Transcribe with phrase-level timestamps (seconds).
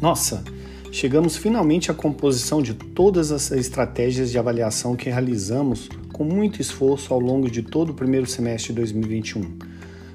[0.00, 0.44] Nossa,
[0.92, 7.14] chegamos finalmente à composição de todas as estratégias de avaliação que realizamos com muito esforço
[7.14, 9.58] ao longo de todo o primeiro semestre de 2021.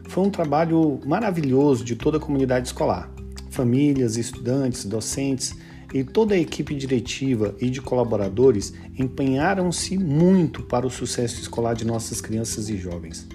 [0.08, 3.12] Foi um trabalho maravilhoso de toda a comunidade escolar.
[3.50, 5.56] Famílias, estudantes, docentes
[5.94, 11.86] e toda a equipe diretiva e de colaboradores empenharam-se muito para o sucesso escolar de
[11.86, 13.28] nossas crianças e jovens.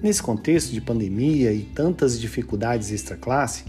[0.00, 3.64] Nesse contexto de pandemia e tantas dificuldades extra-classe,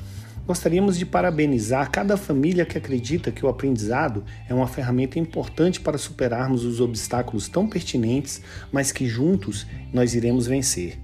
[0.51, 5.97] Gostaríamos de parabenizar cada família que acredita que o aprendizado é uma ferramenta importante para
[5.97, 10.99] superarmos os obstáculos tão pertinentes, mas que juntos nós iremos vencer.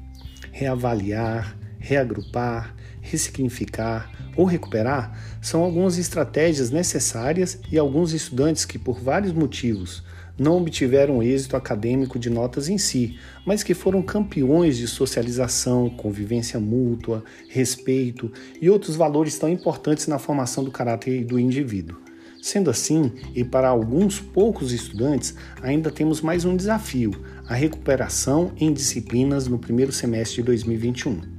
[0.52, 1.58] Reavaliar,
[1.88, 10.04] reagrupar, ressignificar ou recuperar são algumas estratégias necessárias e alguns estudantes que, por vários motivos,
[10.38, 16.60] não obtiveram êxito acadêmico de notas em si, mas que foram campeões de socialização, convivência
[16.60, 21.98] mútua, respeito e outros valores tão importantes na formação do caráter do indivíduo.
[22.40, 27.12] Sendo assim, e para alguns poucos estudantes, ainda temos mais um desafio:
[27.48, 31.37] a recuperação em disciplinas no primeiro semestre de 2021.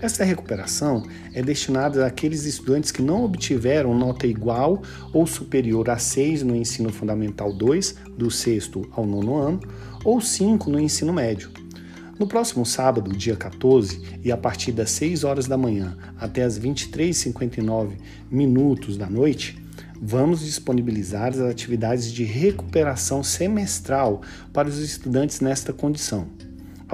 [0.00, 6.42] Essa recuperação é destinada àqueles estudantes que não obtiveram nota igual ou superior a 6
[6.42, 9.60] no ensino fundamental 2, do sexto ao nono ano,
[10.04, 11.50] ou 5 no ensino médio.
[12.18, 16.58] No próximo sábado, dia 14, e a partir das 6 horas da manhã até as
[16.58, 17.92] 23h59
[18.30, 19.58] minutos da noite,
[20.00, 26.28] vamos disponibilizar as atividades de recuperação semestral para os estudantes nesta condição.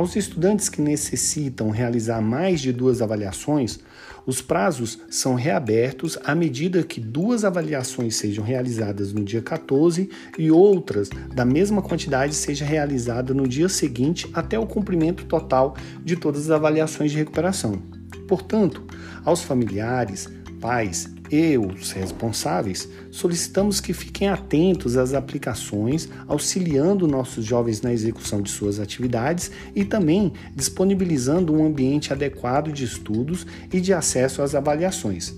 [0.00, 3.80] Aos estudantes que necessitam realizar mais de duas avaliações,
[4.24, 10.50] os prazos são reabertos à medida que duas avaliações sejam realizadas no dia 14 e
[10.50, 16.44] outras da mesma quantidade seja realizada no dia seguinte até o cumprimento total de todas
[16.44, 17.82] as avaliações de recuperação.
[18.26, 18.82] Portanto,
[19.22, 20.30] aos familiares,
[20.62, 28.42] pais e os responsáveis, solicitamos que fiquem atentos às aplicações, auxiliando nossos jovens na execução
[28.42, 34.54] de suas atividades e também disponibilizando um ambiente adequado de estudos e de acesso às
[34.54, 35.34] avaliações.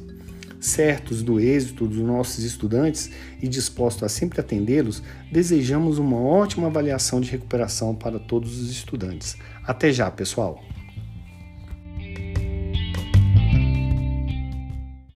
[0.58, 3.10] Certos do êxito dos nossos estudantes
[3.42, 9.36] e dispostos a sempre atendê-los, desejamos uma ótima avaliação de recuperação para todos os estudantes.
[9.66, 10.62] Até já, pessoal!